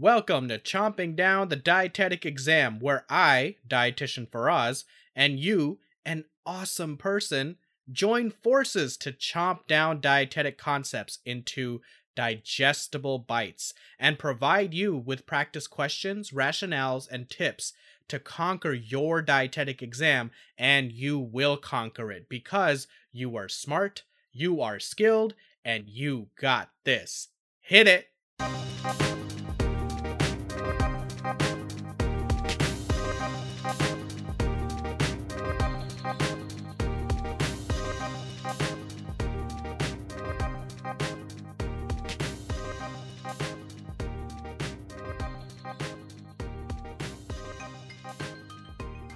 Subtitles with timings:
[0.00, 4.84] Welcome to Chomping Down the Dietetic Exam, where I, Dietitian Faraz,
[5.16, 7.56] and you, an awesome person,
[7.90, 11.80] join forces to chomp down dietetic concepts into
[12.14, 17.72] digestible bites and provide you with practice questions, rationales, and tips
[18.06, 24.60] to conquer your dietetic exam, and you will conquer it because you are smart, you
[24.60, 27.30] are skilled, and you got this.
[27.58, 29.27] Hit it!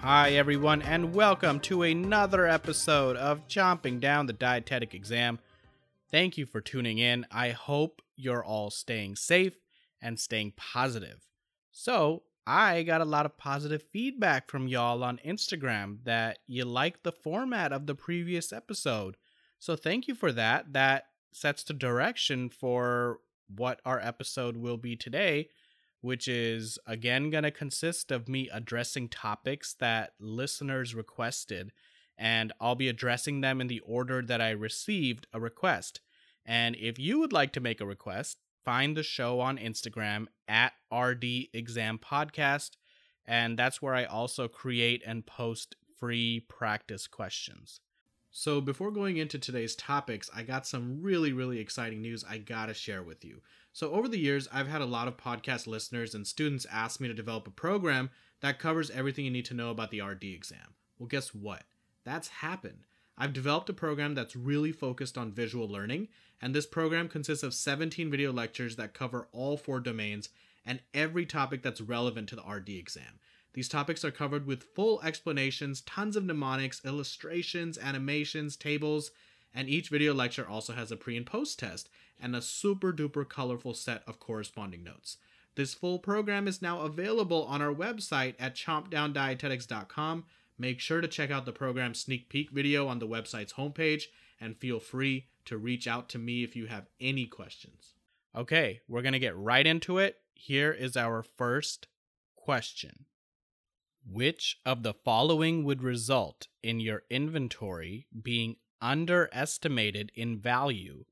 [0.03, 5.39] Hi, everyone, and welcome to another episode of Chomping Down the Dietetic Exam.
[6.11, 7.25] Thank you for tuning in.
[7.31, 9.55] I hope you're all staying safe
[10.03, 11.21] and staying positive.
[11.71, 17.05] So, I got a lot of positive feedback from y'all on Instagram that you like
[17.05, 19.17] the format of the previous episode.
[19.61, 20.73] So, thank you for that.
[20.73, 23.21] That sets the direction for
[23.55, 25.51] what our episode will be today
[26.03, 31.73] which is again going to consist of me addressing topics that listeners requested,
[32.19, 36.01] and I'll be addressing them in the order that I received a request.
[36.45, 40.73] And if you would like to make a request, find the show on Instagram at
[40.93, 42.73] RD Exam Podcast,
[43.25, 47.81] and that's where I also create and post free practice questions.
[48.35, 52.73] So, before going into today's topics, I got some really, really exciting news I gotta
[52.73, 53.43] share with you.
[53.75, 57.09] So, over the years, I've had a lot of podcast listeners and students ask me
[57.09, 58.09] to develop a program
[58.41, 60.77] that covers everything you need to know about the RD exam.
[60.99, 61.65] Well, guess what?
[62.05, 62.87] That's happened.
[63.19, 66.09] I've developed a program that's really focused on visual learning,
[66.41, 70.31] and this program consists of 17 video lectures that cover all four domains
[70.65, 73.21] and every topic that's relevant to the RD exam.
[73.55, 79.11] These topics are covered with full explanations, tons of mnemonics, illustrations, animations, tables,
[79.55, 81.91] and each video lecture also has a pre and post test
[82.21, 85.19] and a super duper colorful set of corresponding notes.
[85.55, 90.25] This full program is now available on our website at chompdowndietetics.com.
[90.57, 94.05] Make sure to check out the program sneak peek video on the website's homepage
[94.41, 97.95] and feel free to reach out to me if you have any questions.
[98.35, 100.17] Okay, we're going to get right into it.
[100.35, 101.89] Here is our first
[102.35, 103.05] question
[104.05, 111.05] Which of the following would result in your inventory being underestimated in value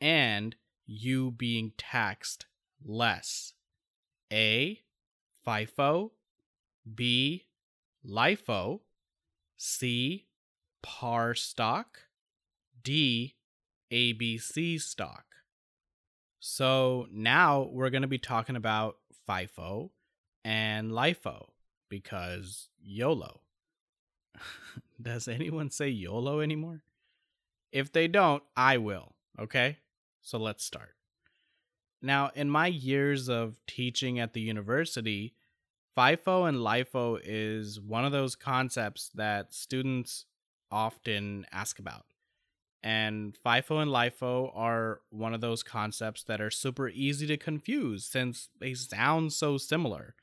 [0.00, 0.56] and
[0.86, 2.46] you being taxed
[2.84, 3.54] less.
[4.32, 4.82] A.
[5.46, 6.10] FIFO.
[6.94, 7.46] B.
[8.04, 8.80] LIFO.
[9.56, 10.26] C.
[10.82, 12.00] PAR stock.
[12.82, 13.36] D.
[13.92, 15.24] ABC stock.
[16.40, 18.96] So now we're going to be talking about
[19.28, 19.90] FIFO
[20.44, 21.46] and LIFO
[21.96, 23.40] because YOLO.
[25.00, 26.82] Does anyone say YOLO anymore?
[27.72, 29.14] If they don't, I will.
[29.40, 29.78] Okay?
[30.20, 30.94] So let's start.
[32.02, 35.32] Now, in my years of teaching at the university,
[35.96, 40.26] FIFO and LIFO is one of those concepts that students
[40.70, 42.04] often ask about.
[42.82, 48.04] And FIFO and LIFO are one of those concepts that are super easy to confuse
[48.04, 50.14] since they sound so similar.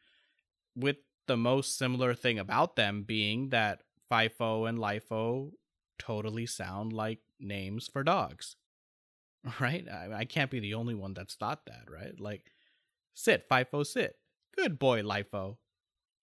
[0.75, 0.97] With
[1.28, 5.51] the most similar thing about them being that FIFO and LIFO
[5.97, 8.56] totally sound like names for dogs.
[9.59, 9.85] Right?
[9.89, 12.17] I, I can't be the only one that's thought that, right?
[12.17, 12.53] Like,
[13.13, 14.16] sit, FIFO, sit.
[14.56, 15.57] Good boy, LIFO.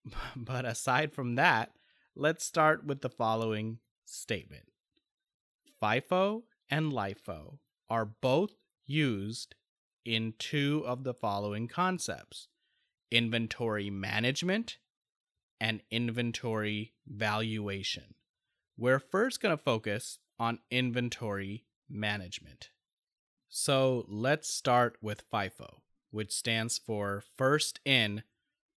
[0.36, 1.72] But aside from that,
[2.16, 4.70] let's start with the following statement
[5.82, 7.58] FIFO and LIFO
[7.90, 8.54] are both
[8.86, 9.54] used
[10.04, 12.48] in two of the following concepts
[13.10, 14.78] inventory management
[15.60, 18.15] and inventory valuation.
[18.76, 22.71] We're first going to focus on inventory management.
[23.48, 28.22] So let's start with FIFO, which stands for first in,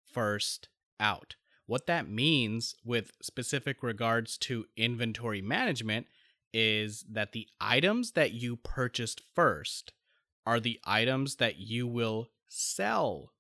[0.03, 0.67] first
[0.99, 1.35] out.
[1.65, 6.07] What that means with specific regards to inventory management
[6.53, 9.93] is that the items that you purchased first
[10.45, 13.31] are the items that you will sell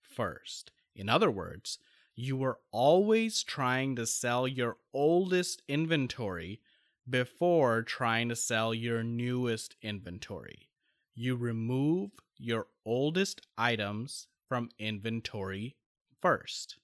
[0.00, 0.70] first.
[0.94, 1.78] In other words,
[2.16, 6.60] you were always trying to sell your oldest inventory
[7.08, 10.70] before trying to sell your newest inventory.
[11.14, 15.76] You remove your oldest items from inventory
[16.20, 16.78] first.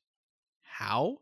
[0.62, 1.18] How?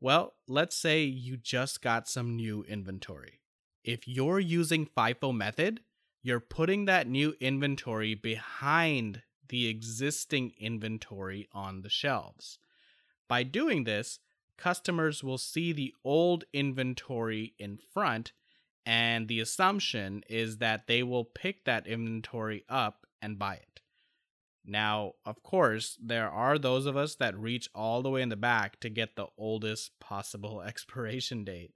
[0.00, 3.40] Well, let's say you just got some new inventory.
[3.84, 5.80] If you're using FIFO method,
[6.22, 12.58] you're putting that new inventory behind the existing inventory on the shelves.
[13.28, 14.20] By doing this,
[14.56, 18.32] customers will see the old inventory in front,
[18.84, 23.80] and the assumption is that they will pick that inventory up and buy it.
[24.64, 28.36] Now, of course, there are those of us that reach all the way in the
[28.36, 31.72] back to get the oldest possible expiration date.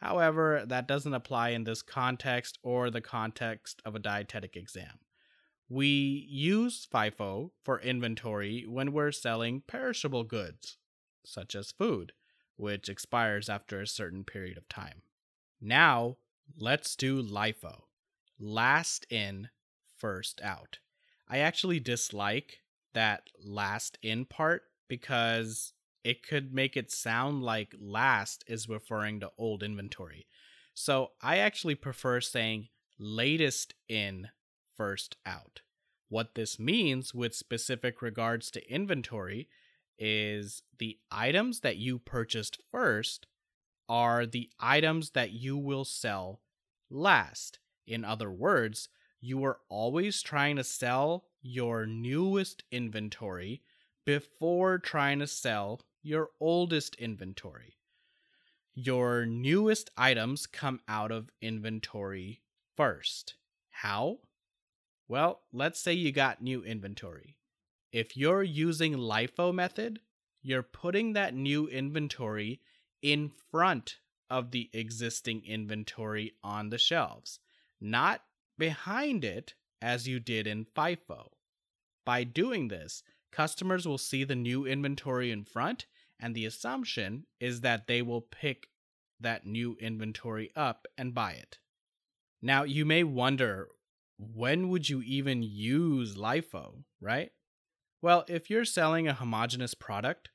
[0.00, 4.98] However, that doesn't apply in this context or the context of a dietetic exam.
[5.68, 10.76] We use FIFO for inventory when we're selling perishable goods,
[11.24, 12.12] such as food,
[12.56, 15.02] which expires after a certain period of time.
[15.60, 16.16] Now,
[16.56, 17.82] let's do LIFO
[18.38, 19.48] last in,
[19.96, 20.78] first out.
[21.28, 22.58] I actually dislike
[22.92, 25.72] that last in part because
[26.04, 30.26] it could make it sound like last is referring to old inventory.
[30.74, 32.68] So I actually prefer saying
[32.98, 34.28] latest in,
[34.76, 35.62] first out.
[36.08, 39.48] What this means with specific regards to inventory
[39.98, 43.26] is the items that you purchased first
[43.88, 46.40] are the items that you will sell
[46.90, 47.58] last.
[47.86, 48.88] In other words,
[49.20, 53.62] you are always trying to sell your newest inventory
[54.04, 57.76] before trying to sell your oldest inventory.
[58.74, 62.42] Your newest items come out of inventory
[62.76, 63.34] first.
[63.70, 64.18] How?
[65.08, 67.36] Well, let's say you got new inventory.
[67.94, 70.00] If you're using LIFO method,
[70.42, 72.60] you're putting that new inventory
[73.02, 73.98] in front
[74.28, 77.38] of the existing inventory on the shelves,
[77.80, 78.24] not
[78.58, 81.28] behind it as you did in FIFO.
[82.04, 85.86] By doing this, customers will see the new inventory in front,
[86.18, 88.66] and the assumption is that they will pick
[89.20, 91.58] that new inventory up and buy it.
[92.42, 93.68] Now, you may wonder
[94.18, 97.30] when would you even use LIFO, right?
[98.04, 100.28] Well, if you're selling a homogenous product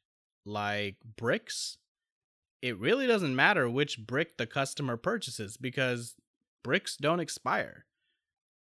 [0.43, 1.77] like bricks,
[2.63, 6.15] it really doesn't matter which brick the customer purchases because
[6.63, 7.85] bricks don't expire.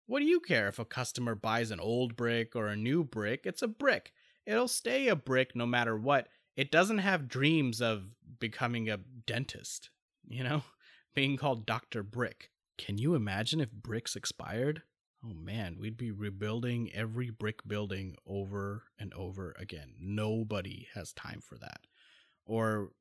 [0.05, 3.47] What do you care if a customer buys an old brick or a new brick?
[3.47, 4.13] It's a brick.
[4.45, 6.27] It'll stay a brick no matter what.
[6.55, 9.89] It doesn't have dreams of becoming a dentist,
[10.27, 10.61] you know,
[11.15, 12.03] being called Dr.
[12.03, 12.51] Brick.
[12.77, 14.83] Can you imagine if bricks expired?
[15.23, 19.93] Oh man, we'd be rebuilding every brick building over and over again.
[19.99, 21.81] Nobody has time for that.
[22.45, 22.91] Or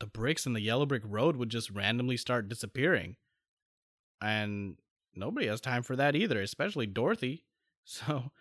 [0.00, 3.16] the bricks in the yellow brick road would just randomly start disappearing.
[4.20, 4.78] And
[5.14, 7.44] nobody has time for that either, especially Dorothy.
[7.90, 8.32] So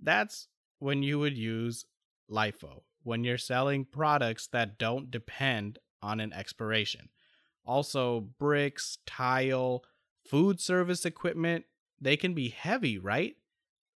[0.00, 0.46] that's
[0.78, 1.86] when you would use
[2.30, 7.08] LIFO, when you're selling products that don't depend on an expiration.
[7.64, 9.82] Also, bricks, tile,
[10.24, 11.64] food service equipment,
[12.02, 13.36] they can be heavy, right?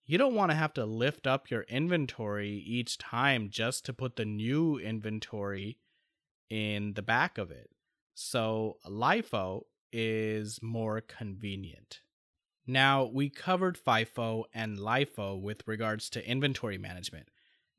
[0.06, 4.16] You don't want to have to lift up your inventory each time just to put
[4.16, 5.80] the new inventory
[6.50, 7.72] in the back of it.
[8.14, 12.02] So, LIFO is more convenient.
[12.68, 17.30] Now, we covered FIFO and LIFO with regards to inventory management.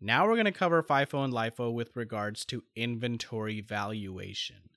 [0.01, 4.69] Now we're going to cover FIFO and LIFO with regards to inventory valuation.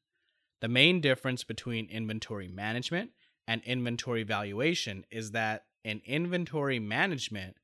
[0.62, 3.12] The main difference between inventory management
[3.50, 7.56] and inventory valuation is that in inventory management,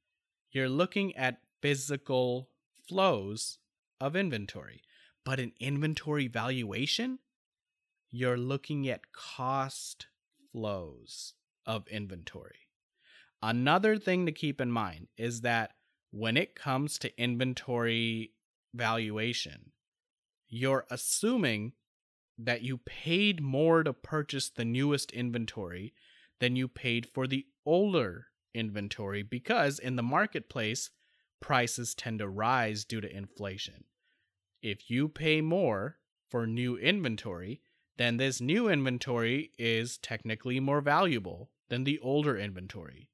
[0.51, 2.49] you're looking at physical
[2.87, 3.59] flows
[4.01, 4.81] of inventory.
[5.23, 7.19] But in inventory valuation,
[8.09, 10.07] you're looking at cost
[10.51, 11.35] flows
[11.67, 12.71] of inventory.
[13.43, 15.73] Another thing to keep in mind is that
[16.09, 18.31] when it comes to inventory
[18.73, 19.71] valuation,
[20.47, 21.73] you're assuming
[22.37, 25.93] that you paid more to purchase the newest inventory
[26.39, 30.89] than you paid for the older inventory because in the marketplace,
[31.39, 33.85] prices tend to rise due to inflation.
[34.61, 35.97] If you pay more
[36.29, 37.61] for new inventory,
[37.97, 43.09] then this new inventory is technically more valuable than the older inventory.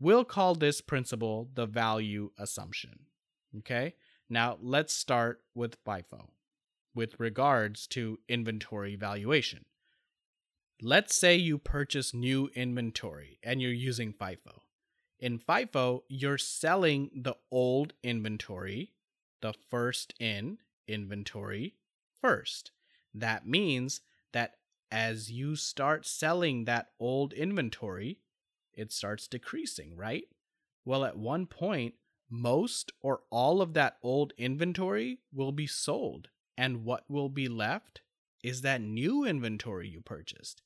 [0.00, 3.06] We'll call this principle the value assumption.
[3.58, 3.94] Okay,
[4.28, 6.28] now let's start with FIFO
[6.96, 9.66] with regards to inventory valuation.
[10.82, 14.62] Let's say you purchase new inventory and you're using FIFO.
[15.20, 18.92] In FIFO, you're selling the old inventory,
[19.40, 21.76] the first in inventory,
[22.20, 22.72] first.
[23.14, 24.00] That means
[24.32, 24.56] that
[24.90, 28.18] as you start selling that old inventory,
[28.74, 30.24] it starts decreasing, right?
[30.84, 31.94] Well, at one point,
[32.30, 36.28] most or all of that old inventory will be sold.
[36.56, 38.00] And what will be left
[38.42, 40.62] is that new inventory you purchased.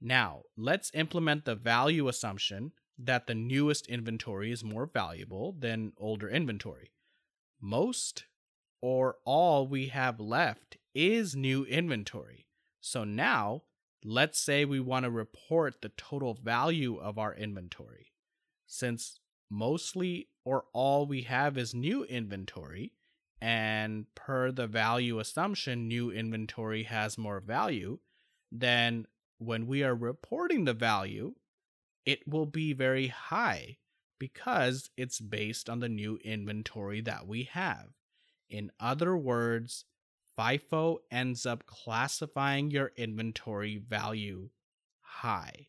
[0.00, 6.28] Now, let's implement the value assumption that the newest inventory is more valuable than older
[6.28, 6.92] inventory.
[7.60, 8.24] Most
[8.80, 12.46] or all we have left is new inventory.
[12.80, 13.62] So now,
[14.04, 18.12] let's say we want to report the total value of our inventory.
[18.66, 19.20] Since
[19.50, 22.92] mostly or all we have is new inventory,
[23.40, 27.98] and per the value assumption, new inventory has more value,
[28.50, 29.06] then
[29.38, 31.34] when we are reporting the value,
[32.04, 33.76] it will be very high
[34.18, 37.88] because it's based on the new inventory that we have.
[38.48, 39.84] In other words,
[40.38, 44.50] FIFO ends up classifying your inventory value
[45.00, 45.68] high,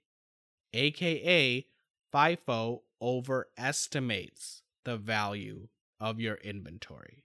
[0.73, 1.65] aka
[2.13, 5.67] FIFO overestimates the value
[5.99, 7.23] of your inventory.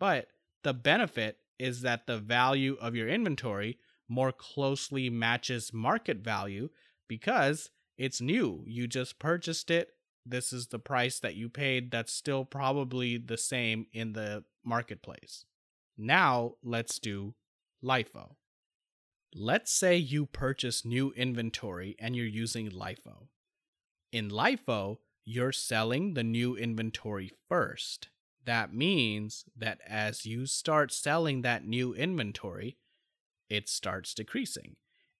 [0.00, 0.28] But
[0.64, 3.78] the benefit is that the value of your inventory
[4.08, 6.70] more closely matches market value
[7.06, 8.64] because it's new.
[8.66, 9.90] You just purchased it.
[10.26, 11.90] This is the price that you paid.
[11.90, 15.44] That's still probably the same in the marketplace.
[15.96, 17.34] Now let's do
[17.84, 18.36] LIFO.
[19.34, 23.28] Let's say you purchase new inventory and you're using LIFO.
[24.12, 28.08] In LIFO, you're selling the new inventory first.
[28.44, 32.78] That means that as you start selling that new inventory,
[33.48, 34.76] it starts decreasing.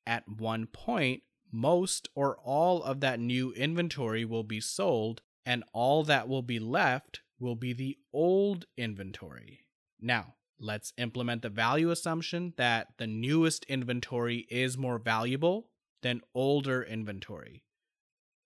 [0.07, 1.23] At one point,
[1.53, 6.59] most or all of that new inventory will be sold, and all that will be
[6.59, 9.61] left will be the old inventory.
[10.01, 15.71] Now, let's implement the value assumption that the newest inventory is more valuable
[16.03, 17.65] than older inventory.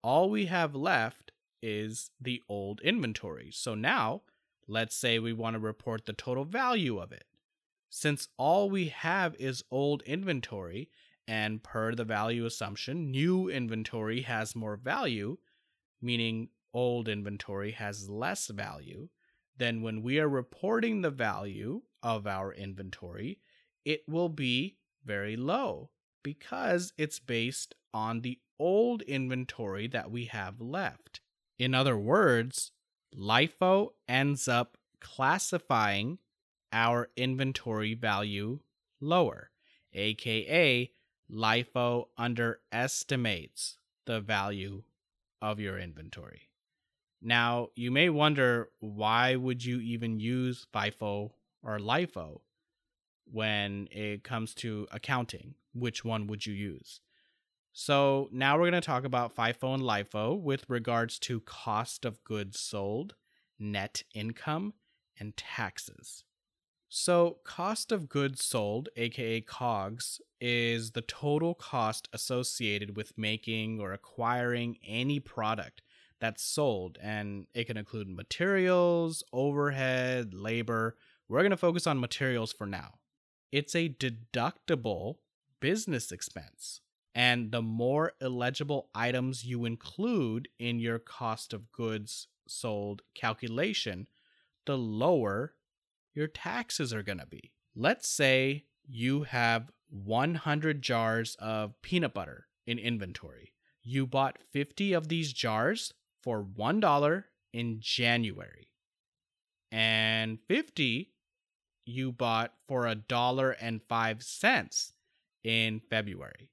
[0.03, 3.51] All we have left is the old inventory.
[3.53, 4.23] So now,
[4.67, 7.25] let's say we want to report the total value of it.
[7.91, 10.91] Since all we have is old inventory,
[11.27, 15.39] and per the value assumption, new inventory has more value,
[16.03, 19.09] meaning old inventory has less value,
[19.57, 23.39] then when we are reporting the value of our inventory,
[23.85, 25.91] it will be very low
[26.23, 31.21] because it's based on the old inventory that we have left.
[31.59, 32.73] In other words,
[33.17, 36.19] LIFO ends up classifying
[36.73, 38.59] our inventory value
[39.01, 39.51] lower,
[39.93, 40.91] aka
[41.31, 44.83] LIFO underestimates the value
[45.41, 46.49] of your inventory.
[47.23, 51.31] Now, you may wonder why would you even use FIFO
[51.63, 52.41] or LIFO
[53.31, 55.55] when it comes to accounting?
[55.73, 57.01] Which one would you use?
[57.77, 62.23] So, now we're going to talk about FIFO and LIFO with regards to cost of
[62.23, 63.17] goods sold,
[63.59, 64.75] net income,
[65.19, 66.23] and taxes.
[66.89, 73.93] So, cost of goods sold, aka COGS, is the total cost associated with making or
[73.93, 75.83] acquiring any product
[76.21, 80.97] that's sold, and it can include materials, overhead, labor.
[81.29, 82.99] We're going to focus on materials for now.
[83.51, 85.17] It's a deductible
[85.59, 86.81] business expense,
[87.15, 94.09] and the more illegible items you include in your cost of goods sold calculation,
[94.67, 95.55] the lower
[96.15, 97.53] your taxes are going to be.
[97.77, 103.53] Let's say you have 100 jars of peanut butter in inventory.
[103.83, 105.93] You bought 50 of these jars
[106.23, 108.71] for $1 in January.
[109.71, 111.11] And 50
[111.87, 114.93] you bought for a dollar and 5 cents
[115.43, 116.51] in February.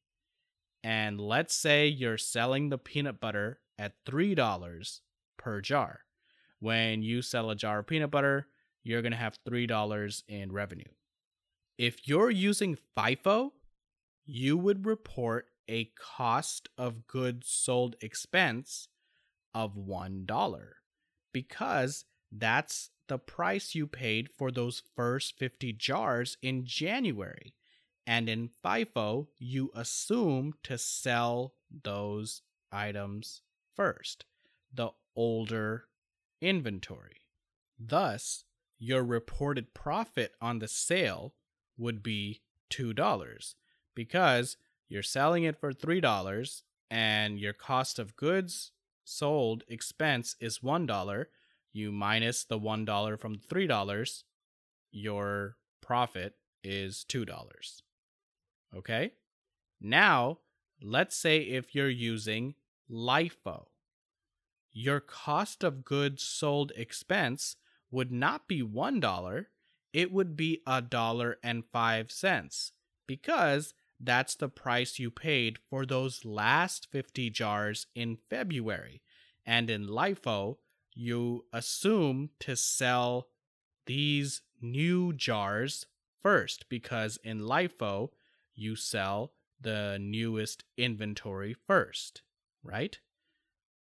[0.83, 5.00] And let's say you're selling the peanut butter at $3
[5.38, 6.01] per jar.
[6.59, 8.47] When you sell a jar of peanut butter,
[8.83, 10.91] you're going to have $3 in revenue.
[11.77, 13.51] If you're using FIFO,
[14.25, 18.88] you would report a cost of goods sold expense
[19.53, 20.63] of $1
[21.33, 27.53] because that's the price you paid for those first 50 jars in January.
[28.08, 31.53] And in FIFO, you assume to sell
[31.84, 32.41] those
[32.72, 33.41] items
[33.75, 34.25] first,
[34.74, 35.86] the older
[36.41, 37.22] inventory.
[37.79, 38.46] Thus,
[38.79, 41.36] your reported profit on the sale
[41.77, 42.41] would be
[42.72, 43.53] $2
[43.96, 44.58] because
[44.89, 48.72] you're selling it for $3 and your cost of goods
[49.03, 51.25] sold expense is $1.
[51.74, 54.24] You minus the $1 from the $3,
[54.91, 57.27] your profit is $2.
[58.75, 59.13] Okay?
[59.79, 60.39] Now,
[60.81, 62.55] let's say if you're using
[62.89, 63.67] LIFO,
[64.71, 67.57] your cost of goods sold expense
[67.89, 69.45] would not be $1,
[69.93, 72.71] it would be a dollar and 5 cents
[73.05, 79.01] because that's the price you paid for those last 50 jars in February.
[79.45, 80.57] And in LIFO,
[80.93, 83.27] you assume to sell
[83.85, 85.85] these new jars
[86.21, 88.09] first because in LIFO,
[88.55, 92.24] you sell the newest inventory first,
[92.63, 92.98] right?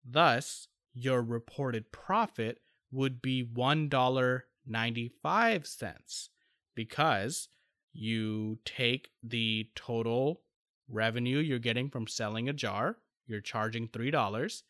[0.04, 2.60] Thus, your reported profit
[2.90, 6.28] would be $1.95
[6.74, 7.48] because
[7.92, 10.42] you take the total
[10.88, 12.96] revenue you're getting from selling a jar,
[13.26, 14.62] you're charging $3,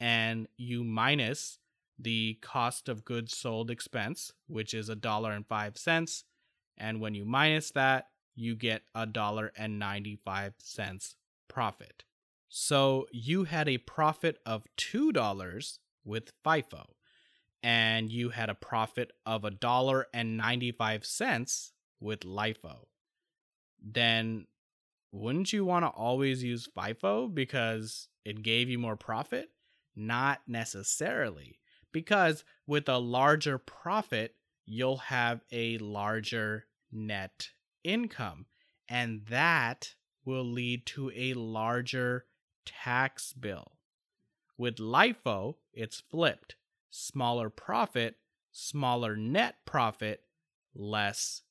[0.00, 1.58] and you minus
[1.98, 6.24] the cost of goods sold expense, which is a dollar and five cents.
[6.76, 11.16] And when you minus that, you get a dollar and 95 cents
[11.48, 12.04] profit.
[12.48, 16.84] So you had a profit of $2 with FIFO,
[17.62, 22.86] and you had a profit of a dollar and 95 cents with LIFO.
[23.82, 24.46] Then
[25.12, 29.50] wouldn't you want to always use FIFO because it gave you more profit?
[29.94, 31.58] Not necessarily,
[31.90, 34.34] because with a larger profit,
[34.66, 37.48] you'll have a larger net
[37.86, 38.46] income,
[38.88, 42.26] and that will lead to a larger
[42.64, 43.72] tax bill.
[44.58, 46.56] With LIFO, it's flipped
[46.90, 48.16] smaller profit,
[48.52, 50.22] smaller net profit,
[50.74, 51.42] less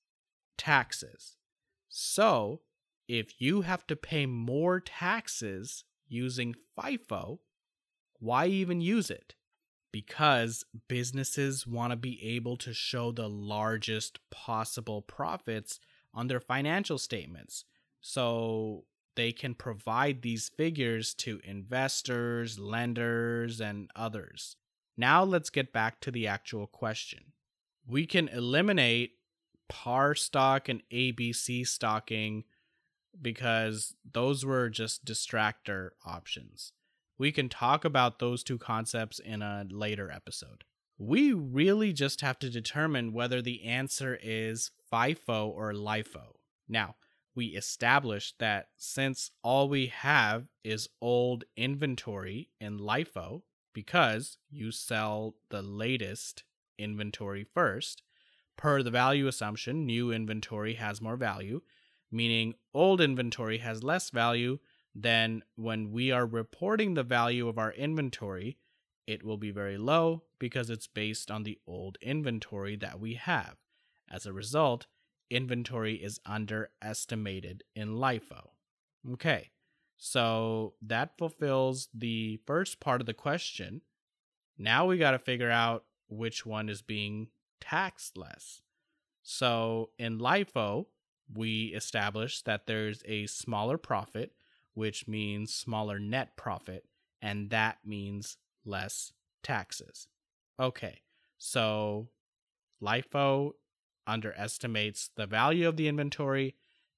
[0.57, 1.37] taxes.
[1.87, 2.61] So,
[3.07, 7.39] if you have to pay more taxes using FIFO,
[8.19, 9.35] why even use it?
[9.91, 15.79] Because businesses want to be able to show the largest possible profits
[16.15, 17.65] on their financial statements.
[18.01, 24.55] So they can provide these figures to investors, lenders, and others.
[24.97, 27.33] Now let's get back to the actual question.
[27.87, 29.11] We can eliminate
[29.67, 32.45] par stock and ABC stocking
[33.21, 36.71] because those were just distractor options.
[37.17, 40.63] We can talk about those two concepts in a later episode.
[40.97, 46.35] We really just have to determine whether the answer is FIFO or LIFO.
[46.69, 46.95] Now,
[47.35, 53.41] we established that since all we have is old inventory in LIFO,
[53.73, 56.45] because you sell the latest
[56.77, 58.01] inventory first,
[58.55, 61.61] per the value assumption, new inventory has more value,
[62.09, 64.59] meaning old inventory has less value,
[64.93, 68.57] then when we are reporting the value of our inventory,
[69.05, 73.55] it will be very low because it's based on the old inventory that we have.
[74.07, 74.85] As a result,
[75.27, 78.49] inventory is underestimated in LIFO.
[79.13, 79.49] Okay,
[79.97, 83.81] so that fulfills the first part of the question.
[84.55, 87.29] Now we got to figure out which one is being
[87.59, 88.61] taxed less.
[89.23, 90.85] So in LIFO,
[91.33, 94.33] we established that there's a smaller profit,
[94.75, 96.85] which means smaller net profit,
[97.19, 100.07] and that means less taxes.
[100.59, 101.01] Okay,
[101.37, 102.09] so
[102.81, 103.51] LIFO
[104.07, 106.55] underestimates the value of the inventory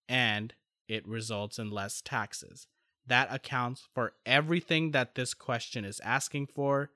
[0.08, 0.54] and
[0.88, 2.68] it results in less taxes.
[3.06, 6.92] That accounts for everything that this question is asking for.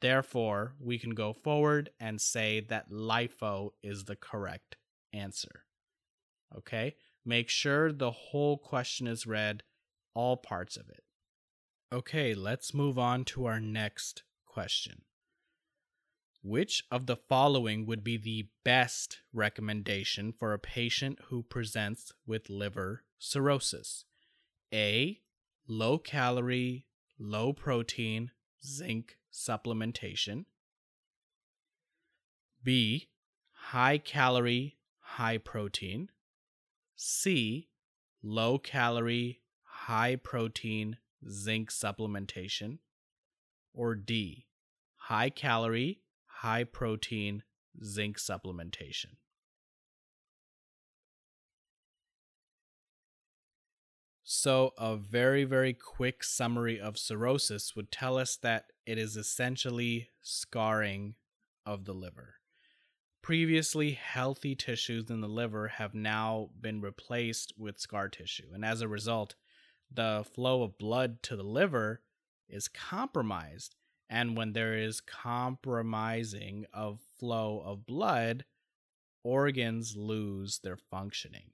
[0.00, 4.76] Therefore, we can go forward and say that LIFO is the correct
[5.12, 5.64] answer.
[6.56, 6.96] Okay?
[7.24, 9.62] Make sure the whole question is read,
[10.14, 11.04] all parts of it.
[11.92, 15.02] Okay, let's move on to our next question.
[16.46, 22.50] Which of the following would be the best recommendation for a patient who presents with
[22.50, 24.04] liver cirrhosis?
[24.70, 25.22] A.
[25.66, 26.84] Low calorie,
[27.18, 28.30] low protein,
[28.62, 30.44] zinc supplementation.
[32.62, 33.08] B.
[33.52, 36.10] High calorie, high protein.
[36.94, 37.70] C.
[38.22, 42.80] Low calorie, high protein, zinc supplementation.
[43.72, 44.44] Or D.
[44.96, 46.02] High calorie,
[46.44, 47.42] high protein
[47.82, 49.16] zinc supplementation.
[54.22, 60.10] So, a very, very quick summary of cirrhosis would tell us that it is essentially
[60.20, 61.14] scarring
[61.64, 62.34] of the liver.
[63.22, 68.82] Previously healthy tissues in the liver have now been replaced with scar tissue, and as
[68.82, 69.34] a result,
[69.90, 72.02] the flow of blood to the liver
[72.50, 73.76] is compromised
[74.08, 78.44] and when there is compromising of flow of blood,
[79.22, 81.50] organs lose their functioning.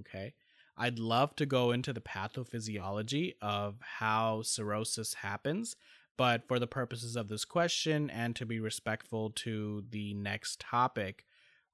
[0.00, 0.34] Okay.
[0.76, 5.76] I'd love to go into the pathophysiology of how cirrhosis happens,
[6.16, 11.26] but for the purposes of this question and to be respectful to the next topic,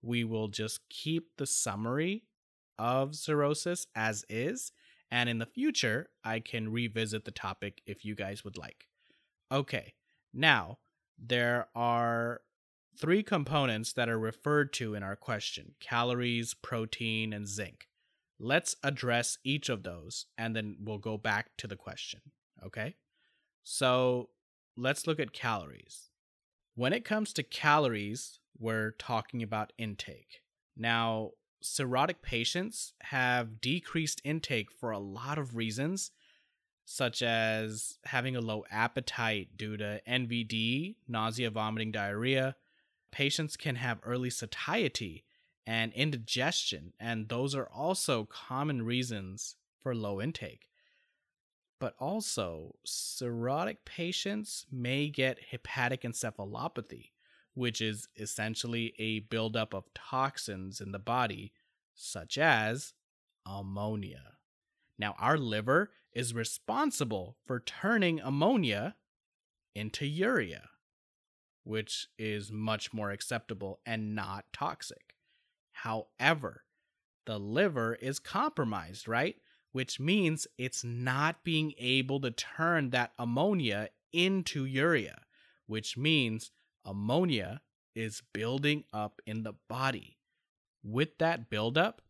[0.02, 2.24] we will just keep the summary
[2.78, 4.72] of cirrhosis as is
[5.10, 8.86] And in the future, I can revisit the topic if you guys would like.
[9.50, 9.94] Okay,
[10.32, 10.78] now
[11.18, 12.40] there are
[12.96, 17.88] three components that are referred to in our question calories, protein, and zinc.
[18.40, 22.20] Let's address each of those and then we'll go back to the question.
[22.64, 22.94] Okay?
[23.64, 24.30] So
[24.76, 26.10] let's look at calories.
[26.74, 30.42] When it comes to calories, we're talking about intake.
[30.76, 36.12] Now, cirrhotic patients have decreased intake for a lot of reasons,
[36.90, 42.56] such as having a low appetite due to NVD, nausea, vomiting, diarrhea.
[43.10, 45.22] Patients can have early satiety
[45.66, 50.70] and indigestion, and those are also common reasons for low intake.
[51.78, 57.10] But also, cirrhotic patients may get hepatic encephalopathy,
[57.52, 61.52] which is essentially a buildup of toxins in the body,
[61.94, 62.94] such as
[63.44, 64.38] ammonia.
[64.98, 68.96] Now, our liver is responsible for turning ammonia
[69.74, 70.70] into urea,
[71.64, 75.14] which is much more acceptable and not toxic.
[75.72, 76.64] However,
[77.26, 79.36] the liver is compromised, right?
[79.72, 85.20] Which means it's not being able to turn that ammonia into urea,
[85.66, 86.50] which means
[86.84, 87.60] ammonia
[87.94, 90.16] is building up in the body.
[90.82, 92.00] With that buildup,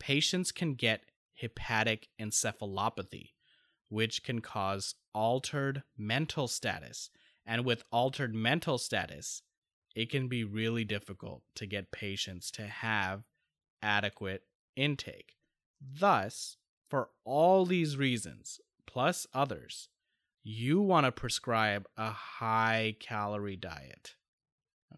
[0.00, 1.04] patients can get
[1.40, 3.30] hepatic encephalopathy,
[3.88, 7.10] which can cause altered mental status.
[7.46, 9.42] And with altered mental status,
[9.94, 13.22] it can be really difficult to get patients to have
[13.82, 14.42] adequate
[14.76, 15.36] intake.
[15.80, 16.56] Thus,
[16.88, 19.88] for all these reasons, plus others,
[20.42, 24.14] you want to prescribe a high calorie diet.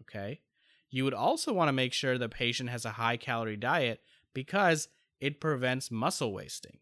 [0.01, 0.41] Okay?
[0.89, 4.01] You would also want to make sure the patient has a high calorie diet
[4.33, 4.87] because
[5.21, 6.79] it prevents muscle wasting.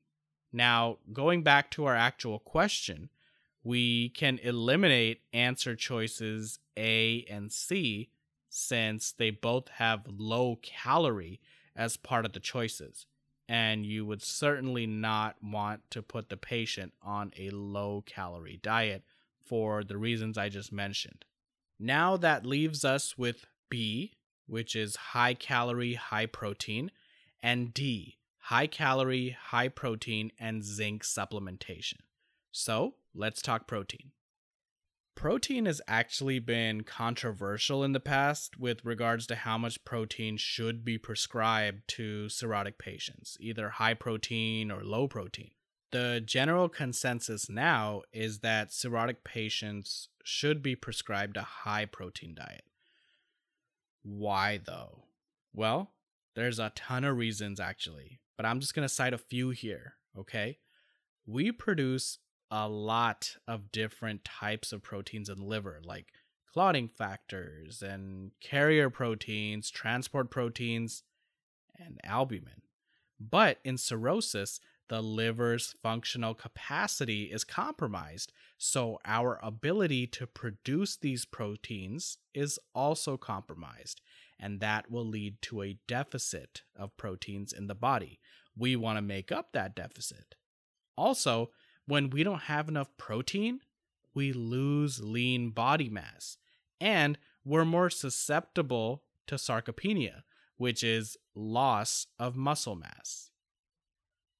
[0.52, 3.10] Now, going back to our actual question,
[3.64, 8.10] we can eliminate answer choices A and C
[8.50, 11.40] since they both have low calorie
[11.76, 13.06] as part of the choices
[13.50, 19.04] and you would certainly not want to put the patient on a low calorie diet
[19.44, 21.26] for the reasons I just mentioned.
[21.80, 24.14] Now that leaves us with B,
[24.46, 26.92] which is high calorie, high protein,
[27.42, 28.19] and D,
[28.50, 32.00] high calorie, high protein, and zinc supplementation.
[32.52, 34.10] So let's talk protein.
[35.14, 40.84] Protein has actually been controversial in the past with regards to how much protein should
[40.84, 45.52] be prescribed to cirrhotic patients, either high protein or low protein.
[45.92, 52.66] The general consensus now is that cirrhotic patients should be prescribed a high protein diet.
[54.02, 55.04] Why though?
[55.54, 55.92] Well,
[56.34, 59.96] there's a ton of reasons actually, but I'm just going to cite a few here,
[60.18, 60.60] okay?
[61.26, 66.14] We produce a lot of different types of proteins in liver, like
[66.54, 71.04] clotting factors and carrier proteins, transport proteins,
[71.78, 72.62] and albumin.
[73.20, 81.26] But in cirrhosis, the liver's functional capacity is compromised, so our ability to produce these
[81.26, 84.00] proteins is also compromised,
[84.40, 88.20] and that will lead to a deficit of proteins in the body.
[88.58, 90.36] We want to make up that deficit.
[90.98, 91.52] Also,
[91.86, 93.60] when we don't have enough protein,
[94.14, 96.38] we lose lean body mass
[96.80, 100.24] and we're more susceptible to sarcopenia,
[100.58, 103.32] which is loss of muscle mass.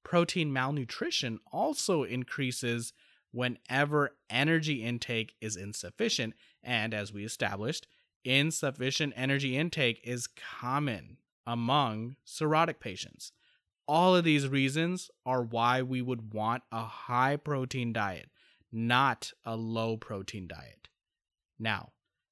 [0.04, 2.92] Protein malnutrition also increases
[3.32, 7.86] whenever energy intake is insufficient, and as we established,
[8.24, 10.28] insufficient energy intake is
[10.60, 13.32] common among cirrhotic patients.
[13.86, 18.30] All of these reasons are why we would want a high protein diet,
[18.70, 20.88] not a low protein diet.
[21.58, 21.90] Now,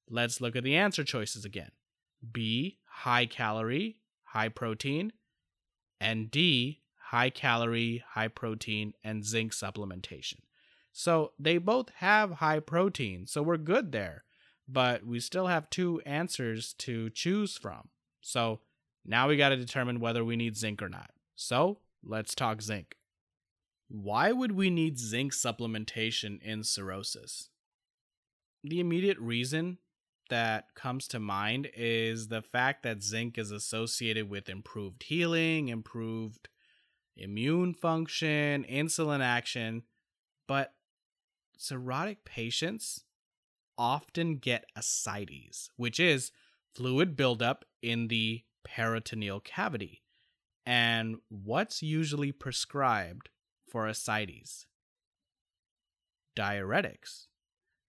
[0.09, 1.71] let's look at the answer choices again
[2.31, 5.11] B, high calorie, high protein,
[5.99, 10.41] and D, high calorie, high protein, and zinc supplementation.
[10.91, 14.23] So they both have high protein, so we're good there,
[14.71, 17.89] but we still have two answers to choose from.
[18.21, 18.59] So
[19.05, 21.11] now we got to determine whether we need zinc or not.
[21.35, 22.95] So let's talk zinc.
[23.87, 27.49] Why would we need zinc supplementation in cirrhosis?
[28.63, 29.79] The immediate reason
[30.29, 36.49] that comes to mind is the fact that zinc is associated with improved healing, improved
[37.17, 39.83] immune function, insulin action,
[40.47, 40.73] but
[41.57, 43.05] cirrhotic patients
[43.79, 46.31] often get ascites, which is
[46.75, 50.03] fluid buildup in the peritoneal cavity
[50.65, 53.29] and what's usually prescribed
[53.67, 54.67] for ascites.
[56.37, 57.27] Diuretics.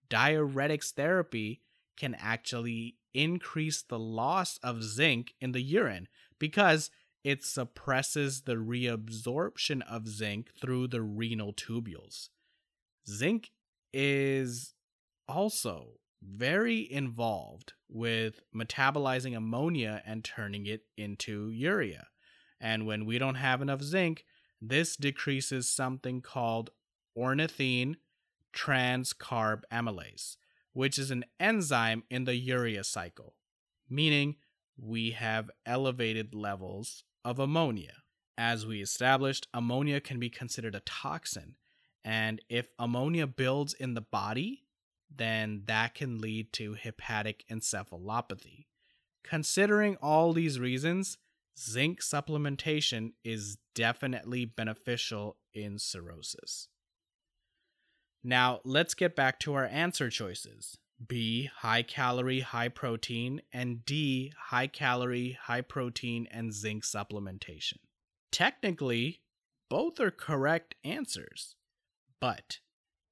[0.08, 1.60] Diuretics therapy
[1.98, 6.90] can actually increase the loss of zinc in the urine because
[7.22, 12.30] it suppresses the reabsorption of zinc through the renal tubules.
[13.06, 13.50] Zinc
[13.92, 14.74] is
[15.30, 22.08] also very involved with metabolizing ammonia and turning it into urea.
[22.60, 24.24] And when we don't have enough zinc,
[24.60, 26.70] this decreases something called
[27.16, 27.96] ornithine
[28.54, 30.36] transcarb amylase,
[30.72, 33.36] which is an enzyme in the urea cycle,
[33.88, 34.36] meaning
[34.76, 37.94] we have elevated levels of ammonia.
[38.36, 41.56] As we established, ammonia can be considered a toxin,
[42.04, 44.64] and if ammonia builds in the body,
[45.14, 48.66] then that can lead to hepatic encephalopathy.
[49.24, 51.18] Considering all these reasons,
[51.58, 56.68] zinc supplementation is definitely beneficial in cirrhosis.
[58.22, 64.32] Now, let's get back to our answer choices B, high calorie, high protein, and D,
[64.48, 67.78] high calorie, high protein, and zinc supplementation.
[68.30, 69.22] Technically,
[69.70, 71.54] both are correct answers,
[72.20, 72.58] but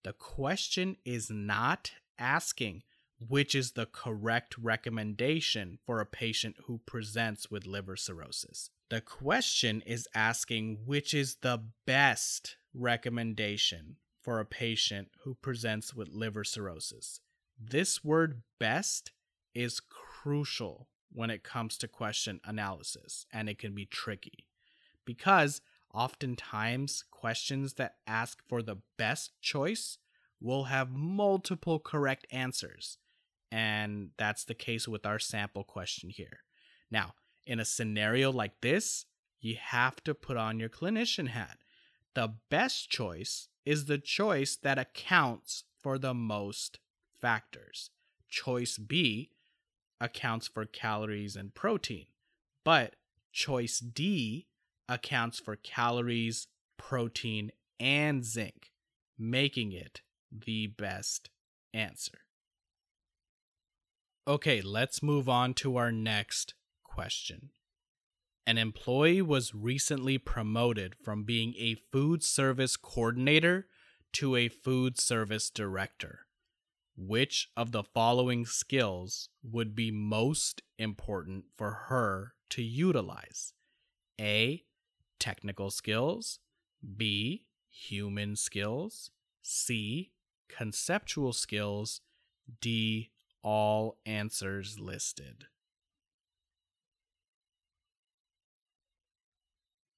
[0.04, 2.82] the question is not asking
[3.26, 8.70] which is the correct recommendation for a patient who presents with liver cirrhosis.
[8.90, 16.08] The question is asking which is the best recommendation for a patient who presents with
[16.08, 17.20] liver cirrhosis.
[17.60, 19.12] This word best
[19.54, 24.46] is crucial when it comes to question analysis, and it can be tricky
[25.04, 25.60] because
[25.92, 29.98] oftentimes questions that ask for the best choice
[30.40, 32.98] will have multiple correct answers.
[33.50, 36.40] And that's the case with our sample question here.
[36.90, 37.14] Now,
[37.46, 39.06] in a scenario like this,
[39.40, 41.58] you have to put on your clinician hat.
[42.14, 46.78] The best choice is the choice that accounts for the most
[47.20, 47.90] factors.
[48.28, 49.30] Choice B
[50.00, 52.06] accounts for calories and protein,
[52.64, 52.96] but
[53.32, 54.46] choice D
[54.88, 56.46] accounts for calories,
[56.76, 58.70] protein, and zinc,
[59.18, 61.30] making it the best
[61.72, 62.18] answer.
[64.26, 67.50] Okay, let's move on to our next question.
[68.46, 73.66] An employee was recently promoted from being a food service coordinator
[74.14, 76.20] to a food service director.
[76.96, 83.52] Which of the following skills would be most important for her to utilize?
[84.20, 84.64] A.
[85.18, 86.38] Technical skills.
[86.96, 87.44] B.
[87.70, 89.10] Human skills.
[89.42, 90.12] C
[90.48, 92.00] conceptual skills,
[92.60, 93.10] D,
[93.42, 95.46] all answers listed.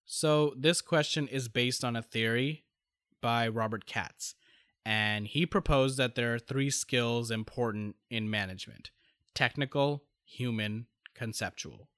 [0.05, 2.65] So, this question is based on a theory
[3.23, 4.35] by Robert Katz,
[4.85, 8.91] and he proposed that there are three skills important in management
[9.33, 11.89] technical, human, conceptual.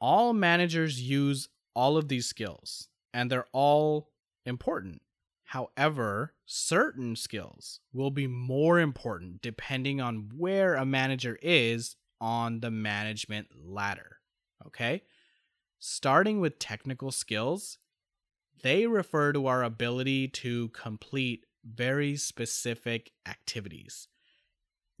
[0.00, 4.10] All managers use all of these skills, and they're all
[4.44, 5.02] important.
[5.44, 12.70] However, certain skills will be more important depending on where a manager is on the
[12.70, 14.18] management ladder.
[14.66, 15.02] Okay?
[15.78, 17.78] Starting with technical skills,
[18.62, 24.08] they refer to our ability to complete very specific activities.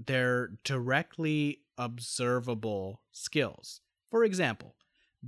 [0.04, 3.80] They're directly observable skills.
[4.10, 4.74] For example,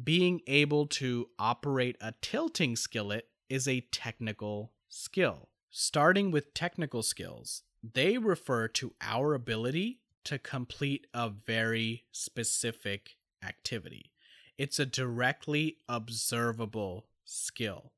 [0.02, 5.48] being able to operate a tilting skillet is a technical skill.
[5.70, 14.12] Starting with technical skills, they refer to our ability to complete a very specific activity.
[14.56, 17.92] It's a directly observable skill.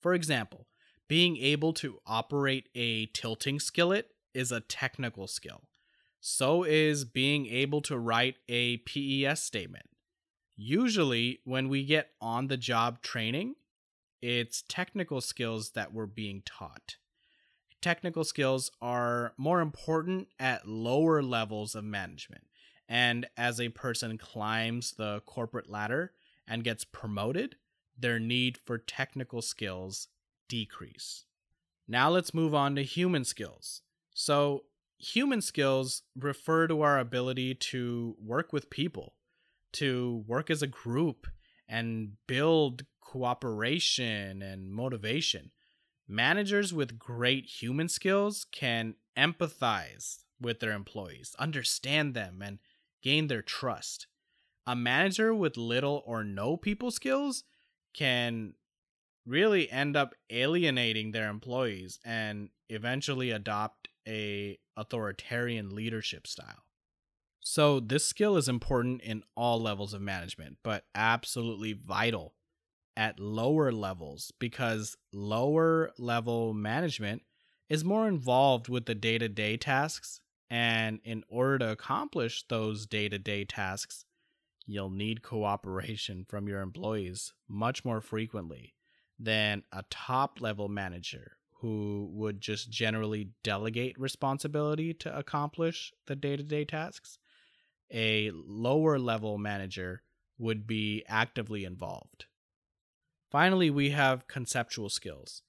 [0.00, 0.66] For example,
[1.08, 5.62] being able to operate a tilting skillet is a technical skill.
[6.20, 9.86] So is being able to write a PES statement.
[10.56, 13.56] Usually, when we get on the job training,
[14.20, 16.96] it's technical skills that we're being taught.
[17.80, 22.44] Technical skills are more important at lower levels of management.
[22.88, 26.12] And as a person climbs the corporate ladder
[26.46, 27.56] and gets promoted,
[27.98, 30.08] their need for technical skills
[30.48, 31.24] decrease.
[31.88, 33.82] Now let's move on to human skills.
[34.14, 34.64] So,
[34.98, 39.14] human skills refer to our ability to work with people,
[39.72, 41.26] to work as a group,
[41.68, 45.50] and build cooperation and motivation.
[46.08, 52.58] Managers with great human skills can empathize with their employees, understand them, and
[53.02, 54.06] gain their trust.
[54.66, 57.44] A manager with little or no people skills
[57.94, 58.54] can
[59.26, 66.64] really end up alienating their employees and eventually adopt a authoritarian leadership style.
[67.42, 72.34] So this skill is important in all levels of management, but absolutely vital
[72.96, 77.22] at lower levels because lower level management
[77.68, 84.04] is more involved with the day-to-day tasks and in order to accomplish those day-to-day tasks,
[84.66, 88.74] you'll need cooperation from your employees much more frequently
[89.18, 96.36] than a top level manager who would just generally delegate responsibility to accomplish the day
[96.36, 97.18] to day tasks.
[97.92, 100.02] A lower level manager
[100.38, 102.26] would be actively involved.
[103.30, 105.42] Finally, we have conceptual skills.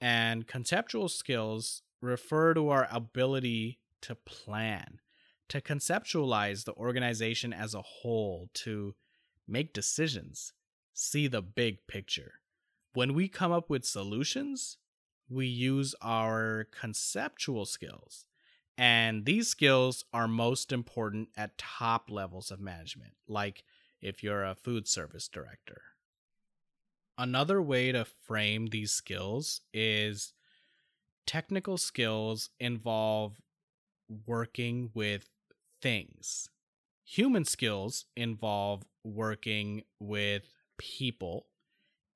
[0.00, 5.00] And conceptual skills refer to our ability to plan,
[5.48, 8.94] to conceptualize the organization as a whole, to
[9.46, 10.52] make decisions,
[10.94, 12.34] see the big picture
[12.98, 14.76] when we come up with solutions,
[15.28, 18.24] we use our conceptual skills.
[18.78, 23.64] And these skills are most important at top levels of management, like
[24.00, 25.82] if you're a food service director.
[27.18, 30.32] Another way to frame these skills is
[31.26, 33.40] technical skills involve
[34.26, 35.28] working with
[35.82, 36.48] things.
[37.04, 41.46] Human skills involve working with people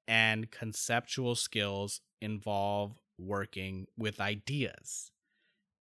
[0.07, 5.11] and conceptual skills involve working with ideas.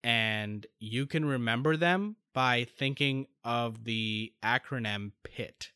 [0.02, 5.72] And you can remember them by thinking of the acronym PIT,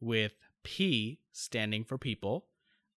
[0.00, 2.46] with P standing for people,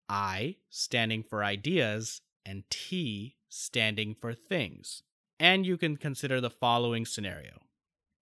[0.09, 5.03] I standing for ideas, and T standing for things.
[5.39, 7.61] And you can consider the following scenario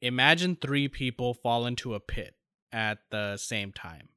[0.02, 2.36] Imagine three people fall into a pit
[2.74, 4.10] at the same time.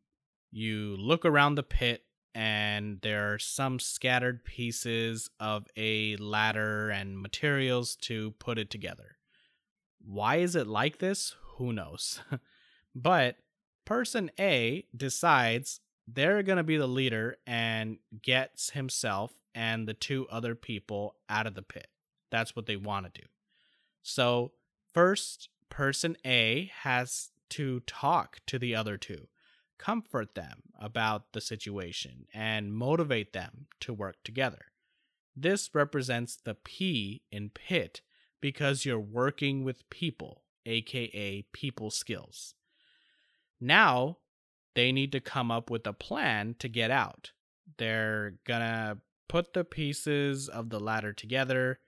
[0.50, 2.06] You look around the pit
[2.37, 9.16] and there are some scattered pieces of a ladder and materials to put it together.
[10.05, 11.35] Why is it like this?
[11.57, 12.20] Who knows?
[12.94, 13.37] but
[13.87, 20.27] person A decides they're going to be the leader and gets himself and the two
[20.31, 21.87] other people out of the pit.
[22.31, 23.27] That's what they want to do.
[24.03, 24.53] So,
[24.92, 29.29] first, person A has to talk to the other two
[29.78, 34.66] comfort them about the situation, and motivate them to work together.
[35.34, 38.00] This represents the P in PIT
[38.40, 42.54] because you're working with people, aka people skills.
[43.60, 44.18] Now,
[44.74, 47.32] they need to come up with a plan to get out.
[47.78, 51.80] They're gonna put the pieces of the ladder together.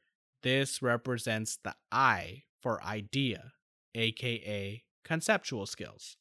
[0.43, 3.53] This represents the I for idea,
[3.95, 6.18] aka conceptual skills.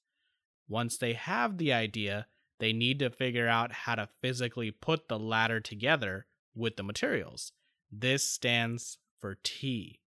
[0.67, 2.27] Once they have the idea,
[2.59, 6.25] they need to figure out how to physically put the ladder together
[6.55, 7.51] with the materials.
[7.91, 10.01] This stands for T,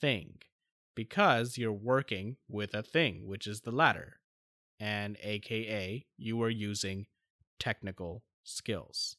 [0.00, 0.38] thing,
[0.94, 4.20] because you're working with a thing, which is the ladder,
[4.78, 7.06] and aka you are using
[7.58, 9.16] technical skills.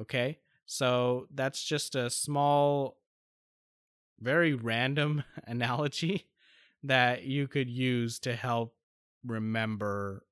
[0.00, 2.98] Okay, so that's just a small,
[4.20, 6.26] very random analogy
[6.82, 8.74] that you could use to help
[9.24, 10.24] remember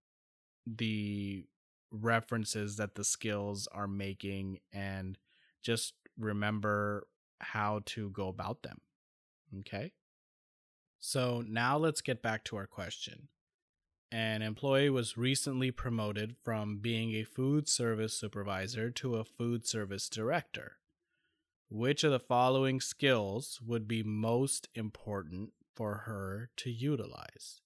[0.66, 1.46] the
[1.90, 5.18] references that the skills are making and
[5.62, 7.07] just remember
[7.40, 8.81] how to go about them.
[9.61, 9.92] Okay.
[10.99, 13.29] So now let's get back to our question.
[14.11, 20.09] An employee was recently promoted from being a food service supervisor to a food service
[20.09, 20.79] director.
[21.68, 27.61] Which of the following skills would be most important for her to utilize?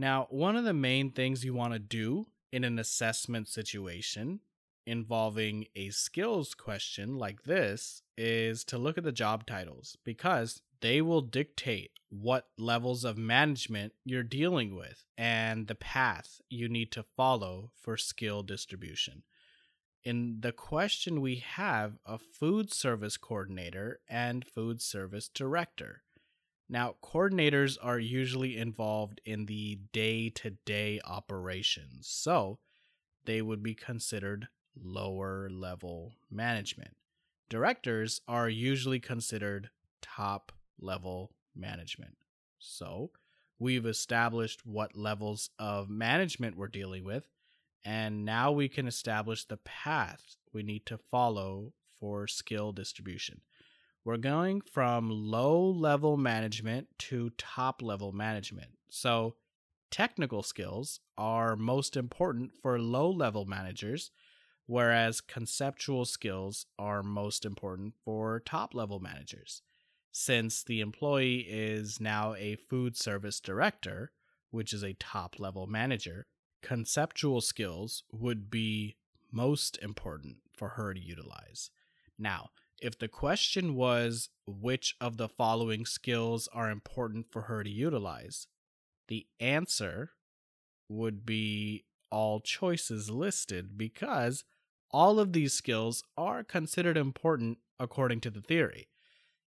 [0.00, 4.40] Now, one of the main things you want to do in an assessment situation
[4.86, 11.02] involving a skills question like this is to look at the job titles because they
[11.02, 17.04] will dictate what levels of management you're dealing with and the path you need to
[17.14, 19.22] follow for skill distribution.
[20.02, 26.04] In the question, we have a food service coordinator and food service director.
[26.72, 32.60] Now, coordinators are usually involved in the day to day operations, so
[33.24, 34.46] they would be considered
[34.80, 36.94] lower level management.
[37.48, 42.16] Directors are usually considered top level management.
[42.60, 43.10] So,
[43.58, 47.26] we've established what levels of management we're dealing with,
[47.84, 53.40] and now we can establish the path we need to follow for skill distribution.
[54.02, 58.70] We're going from low level management to top level management.
[58.88, 59.34] So,
[59.90, 64.10] technical skills are most important for low level managers,
[64.66, 69.60] whereas conceptual skills are most important for top level managers.
[70.12, 74.12] Since the employee is now a food service director,
[74.50, 76.26] which is a top level manager,
[76.62, 78.96] conceptual skills would be
[79.30, 81.70] most important for her to utilize.
[82.18, 87.70] Now, if the question was which of the following skills are important for her to
[87.70, 88.46] utilize,
[89.08, 90.12] the answer
[90.88, 94.44] would be all choices listed because
[94.90, 98.88] all of these skills are considered important according to the theory.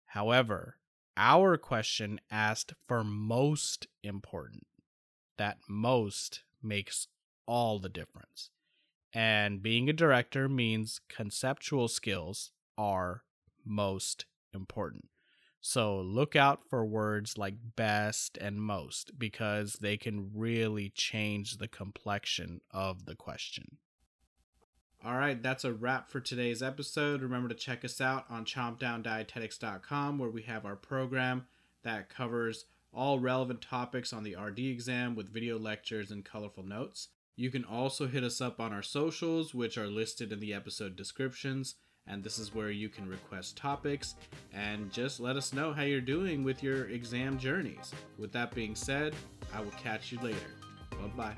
[0.06, 0.76] However,
[1.16, 4.66] our question asked for most important.
[5.38, 7.08] That most makes
[7.46, 8.50] all the difference.
[9.14, 13.22] And being a director means conceptual skills are
[13.64, 15.08] most important.
[15.60, 21.68] So look out for words like best and most because they can really change the
[21.68, 23.78] complexion of the question.
[25.04, 27.22] All right, that's a wrap for today's episode.
[27.22, 31.46] Remember to check us out on chompdowndietetics.com where we have our program
[31.84, 37.08] that covers all relevant topics on the RD exam with video lectures and colorful notes.
[37.36, 40.96] You can also hit us up on our socials, which are listed in the episode
[40.96, 41.76] descriptions
[42.07, 44.14] and this is where you can request topics
[44.53, 47.92] and just let us know how you're doing with your exam journeys.
[48.18, 49.14] With that being said,
[49.55, 50.36] I will catch you later.
[50.90, 51.36] Bye bye.